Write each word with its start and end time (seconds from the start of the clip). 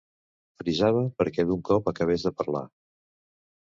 Frisava 0.61 1.03
perquè 1.23 1.47
d'un 1.51 1.63
cop 1.71 1.93
acabés 1.95 2.29
de 2.29 2.37
parlar. 2.43 2.67